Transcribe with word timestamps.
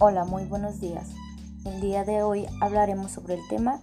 Hola, 0.00 0.24
muy 0.24 0.44
buenos 0.44 0.78
días. 0.78 1.08
El 1.64 1.80
día 1.80 2.04
de 2.04 2.22
hoy 2.22 2.46
hablaremos 2.60 3.10
sobre 3.10 3.34
el 3.34 3.40
tema 3.48 3.80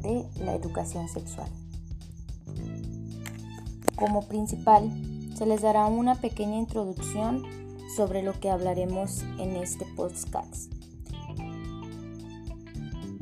de 0.00 0.24
la 0.38 0.54
educación 0.54 1.08
sexual. 1.08 1.48
Como 3.96 4.28
principal, 4.28 4.88
se 5.36 5.44
les 5.44 5.62
dará 5.62 5.86
una 5.86 6.14
pequeña 6.14 6.56
introducción 6.56 7.42
sobre 7.96 8.22
lo 8.22 8.38
que 8.38 8.48
hablaremos 8.48 9.22
en 9.40 9.56
este 9.56 9.84
podcast. 9.96 10.70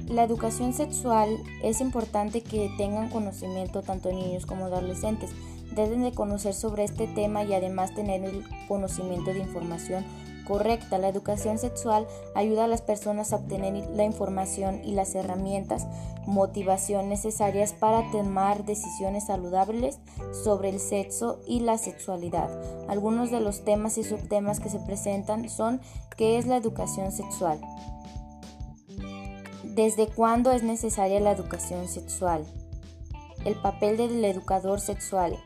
La 0.07 0.25
educación 0.25 0.75
sexual 0.75 1.31
es 1.63 1.81
importante 1.81 2.43
que 2.43 2.71
tengan 2.77 3.09
conocimiento 3.09 3.81
tanto 3.81 4.13
niños 4.13 4.45
como 4.45 4.67
adolescentes. 4.67 5.31
Deben 5.75 6.03
de 6.03 6.13
conocer 6.13 6.53
sobre 6.53 6.85
este 6.85 7.07
tema 7.07 7.43
y 7.43 7.55
además 7.55 7.95
tener 7.95 8.23
el 8.23 8.45
conocimiento 8.69 9.33
de 9.33 9.39
información 9.39 10.05
correcta. 10.45 10.99
La 10.99 11.09
educación 11.09 11.59
sexual 11.59 12.07
ayuda 12.35 12.65
a 12.65 12.69
las 12.69 12.83
personas 12.83 13.33
a 13.33 13.37
obtener 13.37 13.89
la 13.91 14.05
información 14.05 14.81
y 14.85 14.93
las 14.93 15.15
herramientas, 15.15 15.87
motivación 16.27 17.09
necesarias 17.09 17.73
para 17.73 18.11
tomar 18.11 18.65
decisiones 18.65 19.27
saludables 19.27 19.99
sobre 20.45 20.69
el 20.69 20.81
sexo 20.81 21.41
y 21.47 21.61
la 21.61 21.79
sexualidad. 21.79 22.49
Algunos 22.89 23.31
de 23.31 23.41
los 23.41 23.65
temas 23.65 23.99
y 23.99 24.05
subtemas 24.05 24.61
que 24.61 24.71
se 24.71 24.79
presentan 24.81 25.49
son 25.49 25.81
¿qué 26.17 26.39
es 26.39 26.47
la 26.47 26.57
educación 26.57 27.13
sexual? 27.13 27.61
¿Desde 29.75 30.07
cuándo 30.07 30.53
es 30.53 30.63
necesaria 30.63 31.19
la 31.19 31.33
educación 31.33 31.89
sexual? 31.89 32.45
El 33.45 33.57
papel 33.57 33.97
del 33.97 34.25
educador 34.25 34.81
sexual. 34.81 35.37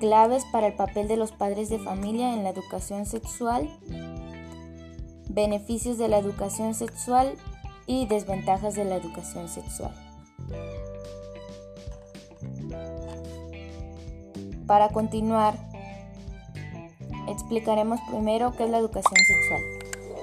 Claves 0.00 0.44
para 0.52 0.66
el 0.66 0.74
papel 0.74 1.08
de 1.08 1.16
los 1.16 1.32
padres 1.32 1.70
de 1.70 1.78
familia 1.78 2.34
en 2.34 2.44
la 2.44 2.50
educación 2.50 3.06
sexual 3.06 3.70
beneficios 5.28 5.98
de 5.98 6.08
la 6.08 6.18
educación 6.18 6.74
sexual 6.74 7.34
y 7.86 8.06
desventajas 8.06 8.74
de 8.74 8.84
la 8.84 8.96
educación 8.96 9.48
sexual. 9.48 9.92
Para 14.66 14.88
continuar, 14.88 15.54
explicaremos 17.28 18.00
primero 18.08 18.52
qué 18.56 18.64
es 18.64 18.70
la 18.70 18.78
educación 18.78 19.16
sexual. 19.16 19.60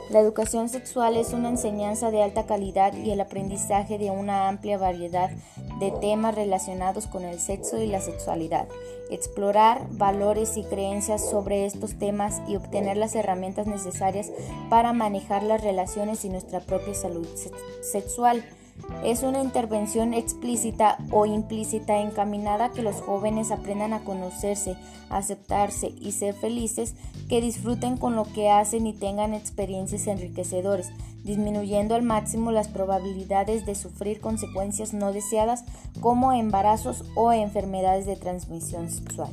La 0.09 0.19
educación 0.19 0.67
sexual 0.67 1.15
es 1.15 1.31
una 1.31 1.49
enseñanza 1.49 2.11
de 2.11 2.21
alta 2.21 2.45
calidad 2.45 2.93
y 2.93 3.11
el 3.11 3.21
aprendizaje 3.21 3.97
de 3.97 4.11
una 4.11 4.49
amplia 4.49 4.77
variedad 4.77 5.29
de 5.81 5.91
temas 5.91 6.35
relacionados 6.35 7.07
con 7.07 7.25
el 7.25 7.39
sexo 7.39 7.81
y 7.81 7.87
la 7.87 7.99
sexualidad. 7.99 8.67
Explorar 9.09 9.87
valores 9.89 10.55
y 10.55 10.63
creencias 10.63 11.27
sobre 11.27 11.65
estos 11.65 11.97
temas 11.97 12.39
y 12.47 12.55
obtener 12.55 12.97
las 12.97 13.15
herramientas 13.15 13.65
necesarias 13.65 14.31
para 14.69 14.93
manejar 14.93 15.41
las 15.41 15.61
relaciones 15.61 16.23
y 16.23 16.29
nuestra 16.29 16.59
propia 16.59 16.93
salud 16.93 17.27
sexual 17.81 18.45
es 19.03 19.23
una 19.23 19.41
intervención 19.41 20.13
explícita 20.13 20.97
o 21.11 21.25
implícita 21.25 21.99
encaminada 22.01 22.65
a 22.65 22.71
que 22.71 22.83
los 22.83 23.01
jóvenes 23.01 23.51
aprendan 23.51 23.93
a 23.93 24.03
conocerse, 24.03 24.75
aceptarse 25.09 25.93
y 25.99 26.11
ser 26.11 26.35
felices, 26.35 26.95
que 27.27 27.41
disfruten 27.41 27.97
con 27.97 28.15
lo 28.15 28.25
que 28.25 28.49
hacen 28.49 28.85
y 28.85 28.93
tengan 28.93 29.33
experiencias 29.33 30.07
enriquecedoras, 30.07 30.91
disminuyendo 31.23 31.95
al 31.95 32.03
máximo 32.03 32.51
las 32.51 32.67
probabilidades 32.67 33.65
de 33.65 33.75
sufrir 33.75 34.21
consecuencias 34.21 34.93
no 34.93 35.11
deseadas 35.13 35.63
como 35.99 36.33
embarazos 36.33 37.03
o 37.15 37.31
enfermedades 37.31 38.05
de 38.05 38.15
transmisión 38.15 38.89
sexual. 38.89 39.31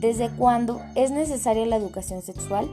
¿Desde 0.00 0.30
cuándo 0.30 0.80
es 0.94 1.10
necesaria 1.10 1.64
la 1.64 1.76
educación 1.76 2.22
sexual? 2.22 2.68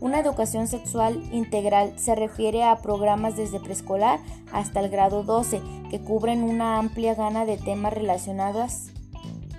Una 0.00 0.20
educación 0.20 0.68
sexual 0.68 1.20
integral 1.32 1.92
se 1.98 2.14
refiere 2.14 2.62
a 2.62 2.76
programas 2.76 3.36
desde 3.36 3.58
preescolar 3.58 4.20
hasta 4.52 4.80
el 4.80 4.90
grado 4.90 5.24
12 5.24 5.60
que 5.90 6.00
cubren 6.00 6.44
una 6.44 6.78
amplia 6.78 7.14
gama 7.14 7.44
de 7.44 7.56
temas 7.56 7.92
relacionados 7.92 8.90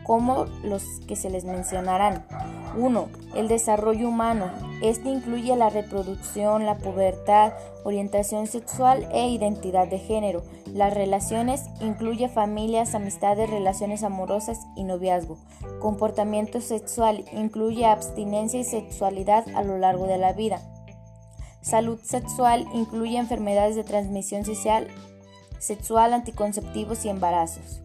como 0.04 0.46
los 0.64 0.84
que 1.08 1.16
se 1.16 1.30
les 1.30 1.44
mencionarán. 1.44 2.26
1. 2.76 3.10
El 3.36 3.48
desarrollo 3.48 4.08
humano. 4.10 4.52
Este 4.82 5.10
incluye 5.10 5.56
la 5.56 5.70
reproducción, 5.70 6.66
la 6.66 6.78
pubertad, 6.78 7.54
orientación 7.84 8.48
sexual 8.48 9.08
e 9.12 9.28
identidad 9.30 9.88
de 9.88 10.00
género. 10.00 10.44
Las 10.74 10.94
relaciones 10.94 11.66
incluye 11.82 12.30
familias, 12.30 12.96
amistades, 12.96 13.50
relaciones 13.50 14.04
amorosas 14.04 14.60
y 14.76 14.84
noviazgo. 14.84 15.38
Comportamiento 15.80 16.62
sexual 16.62 17.26
incluye 17.34 17.86
abstinencia 17.86 18.60
y 18.60 18.64
sexualidad 18.64 19.46
a 19.56 19.64
lo 19.64 19.78
largo 19.78 20.08
de 20.08 20.18
la 20.18 20.34
vida. 20.34 20.62
Salud 21.62 22.00
sexual 22.04 22.66
incluye 22.74 23.18
enfermedades 23.18 23.76
de 23.76 23.84
transmisión 23.84 24.46
social, 24.46 24.88
sexual, 25.60 26.14
anticonceptivos 26.14 27.04
y 27.06 27.10
embarazos. 27.10 27.82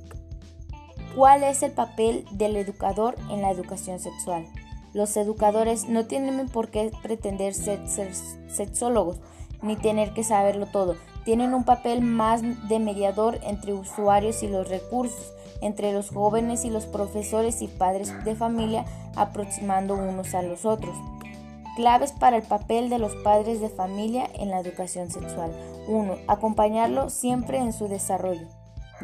¿Cuál 1.16 1.44
es 1.44 1.62
el 1.62 1.72
papel 1.72 2.24
del 2.32 2.56
educador 2.56 3.16
en 3.30 3.42
la 3.42 3.50
educación 3.50 4.00
sexual? 4.00 4.46
Los 4.94 5.16
educadores 5.16 5.88
no 5.88 6.06
tienen 6.06 6.48
por 6.48 6.68
qué 6.68 6.92
pretender 7.02 7.52
ser, 7.52 7.80
sexólogos 8.48 9.18
ni 9.60 9.76
tener 9.76 10.12
que 10.12 10.22
saberlo 10.22 10.66
todo. 10.66 10.96
Tienen 11.24 11.52
un 11.52 11.64
papel 11.64 12.00
más 12.00 12.42
de 12.68 12.78
mediador 12.78 13.40
entre 13.42 13.72
usuarios 13.72 14.42
y 14.42 14.48
los 14.48 14.68
recursos, 14.68 15.32
entre 15.60 15.92
los 15.92 16.10
jóvenes 16.10 16.64
y 16.64 16.70
los 16.70 16.86
profesores 16.86 17.60
y 17.60 17.66
padres 17.66 18.12
de 18.24 18.36
familia, 18.36 18.84
aproximando 19.16 19.94
unos 19.94 20.34
a 20.34 20.42
los 20.42 20.64
otros. 20.64 20.94
Claves 21.76 22.12
para 22.12 22.36
el 22.36 22.42
papel 22.42 22.88
de 22.88 23.00
los 23.00 23.14
padres 23.16 23.60
de 23.60 23.70
familia 23.70 24.28
en 24.34 24.50
la 24.50 24.60
educación 24.60 25.10
sexual. 25.10 25.50
1. 25.88 26.18
Acompañarlo 26.28 27.10
siempre 27.10 27.58
en 27.58 27.72
su 27.72 27.88
desarrollo. 27.88 28.46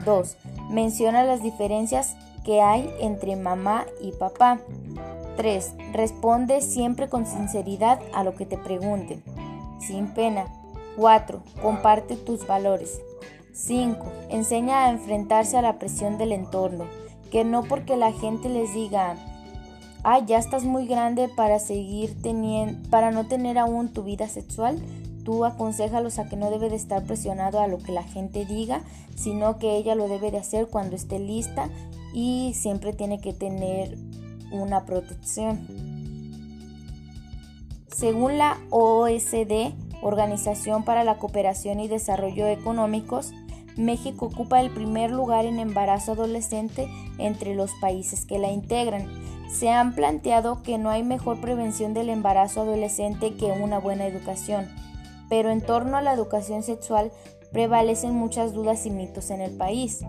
2. 0.04 0.36
Menciona 0.70 1.24
las 1.24 1.42
diferencias 1.42 2.14
que 2.44 2.60
hay 2.60 2.88
entre 3.00 3.34
mamá 3.34 3.86
y 4.00 4.12
papá. 4.12 4.60
3. 5.40 5.72
Responde 5.94 6.60
siempre 6.60 7.08
con 7.08 7.24
sinceridad 7.24 7.98
a 8.12 8.24
lo 8.24 8.34
que 8.34 8.44
te 8.44 8.58
pregunten, 8.58 9.22
sin 9.80 10.08
pena. 10.08 10.44
4. 10.98 11.42
Comparte 11.62 12.16
tus 12.16 12.46
valores. 12.46 13.00
5. 13.54 14.04
Enseña 14.28 14.84
a 14.84 14.90
enfrentarse 14.90 15.56
a 15.56 15.62
la 15.62 15.78
presión 15.78 16.18
del 16.18 16.32
entorno, 16.32 16.84
que 17.30 17.44
no 17.44 17.62
porque 17.62 17.96
la 17.96 18.12
gente 18.12 18.50
les 18.50 18.74
diga, 18.74 19.16
ah, 20.04 20.18
ya 20.18 20.36
estás 20.36 20.64
muy 20.64 20.86
grande 20.86 21.30
para 21.34 21.58
seguir 21.58 22.20
teniendo, 22.20 22.90
para 22.90 23.10
no 23.10 23.26
tener 23.26 23.56
aún 23.56 23.94
tu 23.94 24.02
vida 24.02 24.28
sexual, 24.28 24.78
tú 25.24 25.46
aconsejalos 25.46 26.18
a 26.18 26.28
que 26.28 26.36
no 26.36 26.50
debe 26.50 26.68
de 26.68 26.76
estar 26.76 27.02
presionado 27.04 27.60
a 27.60 27.66
lo 27.66 27.78
que 27.78 27.92
la 27.92 28.02
gente 28.02 28.44
diga, 28.44 28.82
sino 29.16 29.58
que 29.58 29.78
ella 29.78 29.94
lo 29.94 30.06
debe 30.06 30.30
de 30.30 30.36
hacer 30.36 30.66
cuando 30.66 30.96
esté 30.96 31.18
lista 31.18 31.70
y 32.12 32.52
siempre 32.54 32.92
tiene 32.92 33.22
que 33.22 33.32
tener 33.32 33.96
una 34.50 34.84
protección. 34.84 35.66
Según 37.88 38.38
la 38.38 38.58
OSD, 38.70 39.74
Organización 40.02 40.84
para 40.84 41.04
la 41.04 41.18
Cooperación 41.18 41.80
y 41.80 41.88
Desarrollo 41.88 42.46
Económicos, 42.46 43.32
México 43.76 44.26
ocupa 44.26 44.60
el 44.60 44.70
primer 44.70 45.10
lugar 45.10 45.44
en 45.44 45.58
embarazo 45.58 46.12
adolescente 46.12 46.88
entre 47.18 47.54
los 47.54 47.70
países 47.80 48.24
que 48.24 48.38
la 48.38 48.50
integran. 48.50 49.08
Se 49.50 49.68
han 49.68 49.94
planteado 49.94 50.62
que 50.62 50.78
no 50.78 50.90
hay 50.90 51.02
mejor 51.02 51.40
prevención 51.40 51.92
del 51.92 52.08
embarazo 52.08 52.62
adolescente 52.62 53.34
que 53.34 53.46
una 53.46 53.78
buena 53.78 54.06
educación, 54.06 54.68
pero 55.28 55.50
en 55.50 55.60
torno 55.60 55.96
a 55.96 56.02
la 56.02 56.12
educación 56.12 56.62
sexual 56.62 57.10
prevalecen 57.52 58.14
muchas 58.14 58.52
dudas 58.52 58.86
y 58.86 58.90
mitos 58.90 59.30
en 59.30 59.40
el 59.40 59.56
país. 59.56 60.00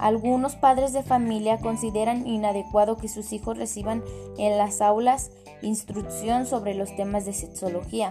Algunos 0.00 0.56
padres 0.56 0.94
de 0.94 1.02
familia 1.02 1.58
consideran 1.58 2.26
inadecuado 2.26 2.96
que 2.96 3.06
sus 3.06 3.34
hijos 3.34 3.58
reciban 3.58 4.02
en 4.38 4.56
las 4.56 4.80
aulas 4.80 5.30
instrucción 5.60 6.46
sobre 6.46 6.74
los 6.74 6.96
temas 6.96 7.26
de 7.26 7.34
sexología. 7.34 8.10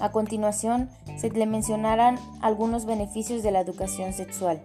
A 0.00 0.12
continuación, 0.12 0.88
se 1.18 1.28
le 1.28 1.44
mencionarán 1.44 2.18
algunos 2.40 2.86
beneficios 2.86 3.42
de 3.42 3.50
la 3.50 3.60
educación 3.60 4.14
sexual. 4.14 4.62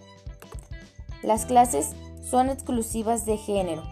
Las 1.23 1.45
clases 1.45 1.93
son 2.23 2.49
exclusivas 2.49 3.25
de 3.25 3.35
género. 3.35 3.83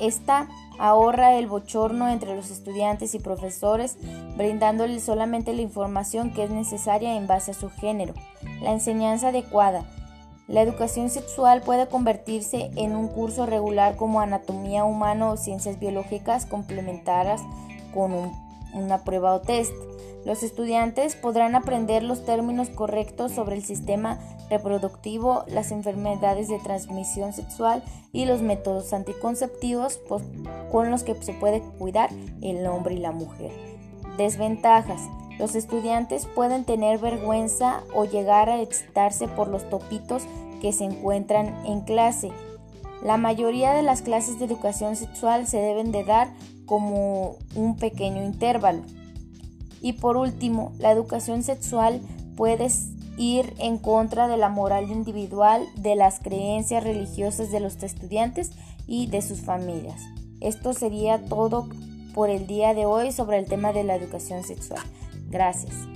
Esta 0.00 0.48
ahorra 0.78 1.34
el 1.34 1.48
bochorno 1.48 2.08
entre 2.08 2.34
los 2.34 2.50
estudiantes 2.50 3.14
y 3.14 3.18
profesores, 3.18 3.98
brindándoles 4.38 5.04
solamente 5.04 5.52
la 5.52 5.60
información 5.60 6.32
que 6.32 6.44
es 6.44 6.50
necesaria 6.50 7.16
en 7.16 7.26
base 7.26 7.50
a 7.50 7.54
su 7.54 7.68
género. 7.68 8.14
La 8.62 8.72
enseñanza 8.72 9.28
adecuada 9.28 9.84
la 10.50 10.62
educación 10.62 11.10
sexual 11.10 11.62
puede 11.62 11.86
convertirse 11.86 12.72
en 12.74 12.96
un 12.96 13.06
curso 13.06 13.46
regular 13.46 13.96
como 13.96 14.20
anatomía 14.20 14.84
humana 14.84 15.30
o 15.30 15.36
ciencias 15.36 15.78
biológicas 15.78 16.44
complementadas 16.44 17.40
con 17.94 18.12
una 18.74 19.04
prueba 19.04 19.32
o 19.32 19.40
test. 19.40 19.72
Los 20.24 20.42
estudiantes 20.42 21.14
podrán 21.14 21.54
aprender 21.54 22.02
los 22.02 22.24
términos 22.24 22.68
correctos 22.68 23.30
sobre 23.30 23.54
el 23.56 23.64
sistema 23.64 24.18
reproductivo, 24.50 25.44
las 25.46 25.70
enfermedades 25.70 26.48
de 26.48 26.58
transmisión 26.58 27.32
sexual 27.32 27.84
y 28.12 28.26
los 28.26 28.42
métodos 28.42 28.92
anticonceptivos 28.92 30.00
con 30.72 30.90
los 30.90 31.04
que 31.04 31.14
se 31.22 31.32
puede 31.32 31.60
cuidar 31.78 32.10
el 32.42 32.66
hombre 32.66 32.96
y 32.96 32.98
la 32.98 33.12
mujer. 33.12 33.52
Desventajas. 34.18 35.00
Los 35.40 35.54
estudiantes 35.54 36.26
pueden 36.26 36.64
tener 36.64 36.98
vergüenza 36.98 37.82
o 37.94 38.04
llegar 38.04 38.50
a 38.50 38.60
excitarse 38.60 39.26
por 39.26 39.48
los 39.48 39.66
topitos 39.70 40.24
que 40.60 40.70
se 40.74 40.84
encuentran 40.84 41.64
en 41.64 41.80
clase. 41.80 42.30
La 43.02 43.16
mayoría 43.16 43.72
de 43.72 43.82
las 43.82 44.02
clases 44.02 44.38
de 44.38 44.44
educación 44.44 44.96
sexual 44.96 45.46
se 45.46 45.56
deben 45.56 45.92
de 45.92 46.04
dar 46.04 46.28
como 46.66 47.36
un 47.54 47.76
pequeño 47.76 48.22
intervalo. 48.22 48.82
Y 49.80 49.94
por 49.94 50.18
último, 50.18 50.72
la 50.78 50.92
educación 50.92 51.42
sexual 51.42 52.02
puede 52.36 52.68
ir 53.16 53.54
en 53.56 53.78
contra 53.78 54.28
de 54.28 54.36
la 54.36 54.50
moral 54.50 54.90
individual, 54.90 55.66
de 55.74 55.96
las 55.96 56.20
creencias 56.20 56.84
religiosas 56.84 57.50
de 57.50 57.60
los 57.60 57.82
estudiantes 57.82 58.50
y 58.86 59.06
de 59.06 59.22
sus 59.22 59.40
familias. 59.40 60.02
Esto 60.42 60.74
sería 60.74 61.24
todo 61.24 61.66
por 62.12 62.28
el 62.28 62.46
día 62.46 62.74
de 62.74 62.84
hoy 62.84 63.10
sobre 63.10 63.38
el 63.38 63.46
tema 63.46 63.72
de 63.72 63.84
la 63.84 63.94
educación 63.94 64.44
sexual. 64.44 64.82
Gracias. 65.30 65.89